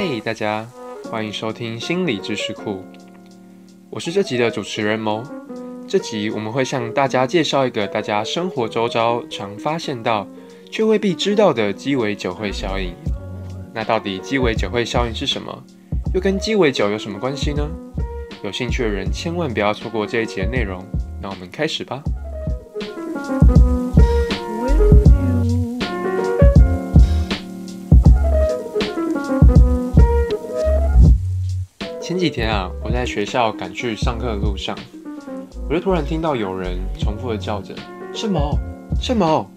[0.00, 0.64] 嘿，大家
[1.10, 2.84] 欢迎收听心理知识库，
[3.90, 5.24] 我是这集的主持人谋。
[5.88, 10.24] 这集我们会向大家介绍一个大家生活周遭常发现到
[10.70, 12.94] 却未必知道的鸡尾酒会效应。
[13.74, 15.64] 那到底鸡尾酒会效应是什么？
[16.14, 17.68] 又跟鸡尾酒有什么关系呢？
[18.44, 20.80] 有兴趣的人千万不要错过这一集的内容。
[21.20, 22.00] 那我们开始吧。
[32.18, 34.76] 前几天啊，我在学校赶去上课的路上，
[35.68, 37.72] 我就突然听到有人重复的叫着
[38.12, 38.58] “圣毛，
[39.00, 39.48] 圣毛”，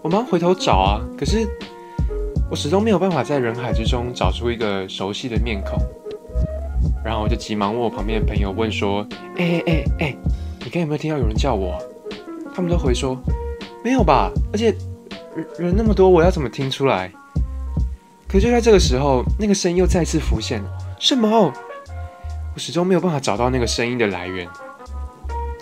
[0.00, 1.46] 我忙回头找啊，可是
[2.50, 5.78] 我始终没有办法在人海之中找出一个熟悉的面孔。
[7.04, 9.06] 然后我就急忙问我旁边的朋友问说
[9.36, 10.16] ：“哎哎哎哎，
[10.64, 11.78] 你刚有没有听到有人叫我？”
[12.56, 13.14] 他们都回说
[13.84, 14.74] ：“没有吧，而且
[15.36, 17.12] 人人那么多，我要怎么听出来？”
[18.32, 20.62] 可就在这个时候，那个声音又再次浮现。
[20.98, 21.52] 什么？
[22.54, 24.48] 我始终没有办法找到那个声音的来源。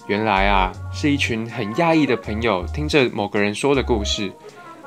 [0.07, 4.33] 原来啊，是一群很讶异的朋友听着某个人说的故事，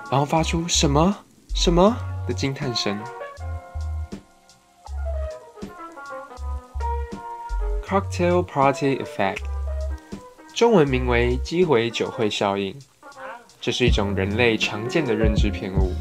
[0.10, 1.14] 然后发出什么
[1.54, 1.94] 什么
[2.26, 2.98] 的惊叹声。
[7.86, 9.42] Cocktail Party Effect，
[10.56, 12.74] 中文名为鸡尾酒会效应，
[13.60, 15.92] 这是一种人类常见的认知偏误。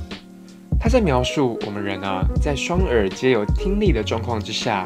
[0.82, 4.84] 他在描述我们人啊，在双耳皆有听力的状况之下，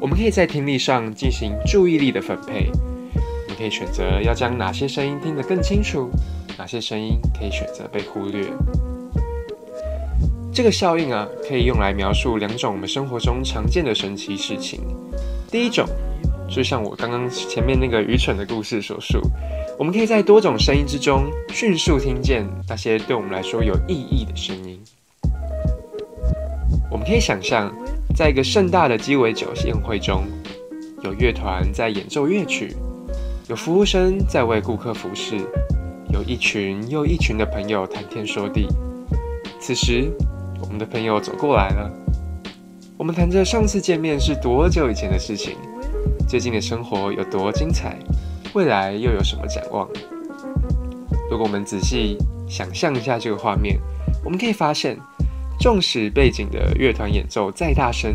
[0.00, 2.70] 我们可以在听力上进行注意力的分配。
[3.14, 6.08] 我们可以选择要将哪些声音听得更清楚，
[6.56, 8.46] 哪些声音可以选择被忽略。
[10.54, 14.80] 这个效应啊，可以用来描述两种我们生活中常见的神奇事情。
[15.50, 15.86] 第一种，
[16.48, 19.20] 就像我刚刚前面那个愚蠢的故事所述，
[19.78, 24.80] 我们可以在多种声音之中迅速听见那些对我们来说有意义的声音。
[27.00, 27.74] 我们可以想象，
[28.14, 30.22] 在一个盛大的鸡尾酒宴会中，
[31.02, 32.76] 有乐团在演奏乐曲，
[33.48, 35.38] 有服务生在为顾客服侍，
[36.12, 38.68] 有一群又一群的朋友谈天说地。
[39.58, 40.12] 此时，
[40.60, 41.90] 我们的朋友走过来了，
[42.98, 45.56] 我们谈着上次见面是多久以前的事情，
[46.28, 47.96] 最近的生活有多精彩，
[48.52, 49.88] 未来又有什么展望？
[51.30, 53.80] 如果我们仔细想象一下这个画面，
[54.22, 54.98] 我们可以发现。
[55.60, 58.14] 纵使背景的乐团演奏再大声，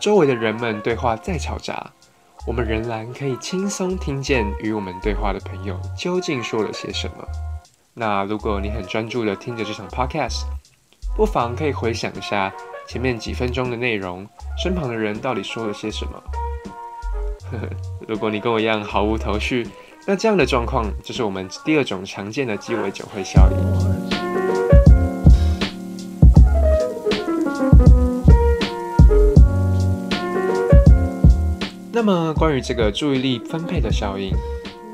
[0.00, 1.92] 周围的人们对话再嘈杂，
[2.46, 7.16] 我们仍然可以轻松听见与我们对话的朋友究竟说了些什么。
[7.92, 10.44] 那如果你很专注的听着这场 podcast，
[11.14, 12.50] 不妨可以回想一下
[12.88, 14.26] 前面几分钟的内容，
[14.56, 16.12] 身旁的人到底说了些什么。
[17.50, 17.68] 呵呵，
[18.08, 19.68] 如果你跟我一样毫无头绪，
[20.06, 24.69] 那这样的状况就是我们第二种常见的鸡尾酒会效应。
[32.10, 34.32] 么，关于这个注意力分配的效应，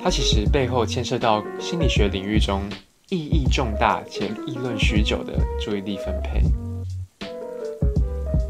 [0.03, 2.63] 它其实背后牵涉到心理学领域中
[3.09, 6.43] 意义重大且议论许久的注意力分配。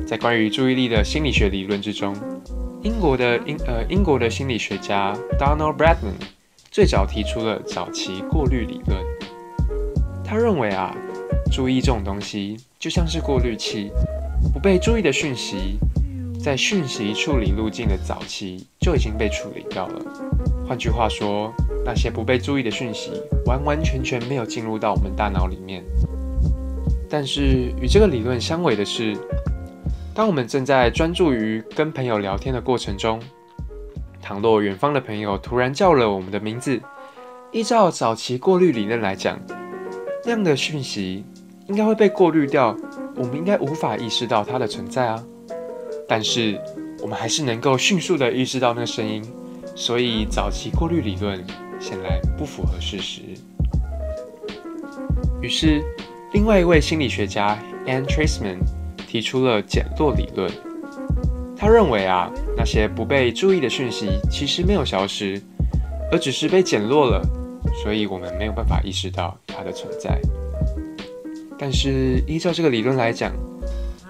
[0.05, 2.17] 在关于注意力的心理学理论之中，
[2.83, 6.15] 英国的英呃英国的心理学家 Donald Bradman
[6.71, 9.01] 最早提出了早期过滤理论。
[10.25, 10.93] 他认为啊，
[11.53, 13.93] 注意这种东西就像是过滤器，
[14.53, 15.79] 不被注意的讯息。
[16.47, 20.01] 在讯息处理路径的早期就已经被处理掉了。
[20.65, 21.53] 换句话说，
[21.85, 23.11] 那些不被注意的讯息
[23.47, 25.83] 完完全全没有进入到我们大脑里面。
[27.11, 29.19] 但是与这个理论相违的是，
[30.15, 33.21] 当我们正在专注于跟朋友聊天的过程中，
[34.23, 36.81] 倘若远方的朋友突然叫了我们的名字，
[37.51, 39.37] 依照早期过滤理论来讲，
[40.25, 41.25] 那样的讯息
[41.67, 42.77] 应该会被过滤掉，
[43.17, 45.21] 我们应该无法意识到它的存在啊。
[46.09, 46.61] 但是
[47.03, 49.23] 我们还是能够迅速地意识到那声音，
[49.75, 51.45] 所以早期过滤理论
[51.81, 53.23] 显然不符合事实。
[55.43, 55.83] 于是，
[56.33, 58.59] 另外一位心理学家 Ann Traceman
[59.07, 60.51] 提出了减弱理论。
[61.57, 65.41] 他认为啊，那些不被注意的讯息其实没有消失，
[66.13, 67.23] 而只是被减弱了，
[67.83, 70.21] 所以我们没有办法意识到它的存在。
[71.59, 73.33] 但是依照这个理论来讲，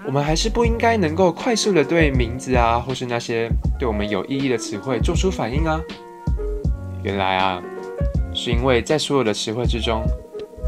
[0.07, 5.81] 我们还是不应该能够快速的对名字啊，或是那些对我们有意义的词汇做出反应啊。
[7.03, 7.61] 原来啊，
[8.33, 10.01] 是因为在所有的词汇之中，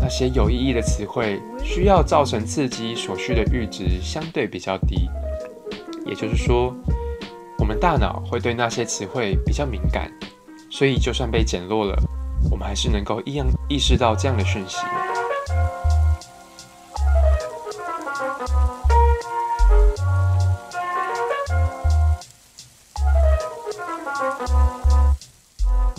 [0.01, 5.09] 那些有意义的词汇需要造成刺激所需的阈值相对比较低。
[6.05, 6.75] 也就是说，
[7.59, 10.11] 我们大脑会对那些词汇比较敏感，
[10.69, 11.95] 所以就算被减弱了，
[12.51, 14.79] 我们还是能够一样意识到这样的讯息。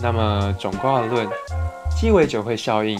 [0.02, 1.28] 那么总括论，
[1.96, 2.98] 鸡尾酒会效应，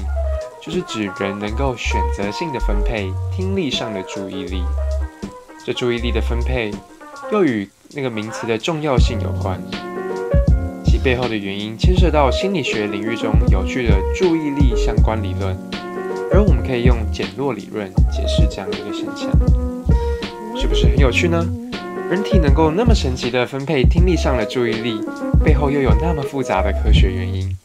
[0.61, 4.62] 就是指人能够选择性的分配听力上的注意力。
[5.64, 6.70] 这注意力的分配，
[7.32, 9.61] 又与那个名词的重要性有关。
[10.85, 15.56] 其背后的原因牵涉到心理学领域中有趣的注意力相关理论，
[16.32, 19.31] 而我们可以用减弱理论解释这样一个现象，
[20.56, 21.47] 是不是很有趣呢？
[22.11, 25.01] 人体能够那么神奇的分配听力上的注意力，
[25.45, 27.57] 背后又有那么复杂的科学原因。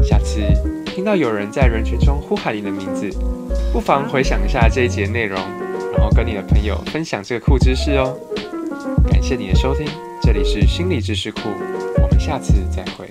[0.00, 0.40] 下次
[0.86, 3.10] 听到有人在人群中呼喊你的名字，
[3.72, 5.36] 不妨回想一下这一节内容，
[5.92, 8.16] 然后跟你的朋友分享这个酷知识哦。
[9.10, 9.88] 感谢你的收听，
[10.22, 11.40] 这里是心理知识库，
[12.00, 13.10] 我们下次再会。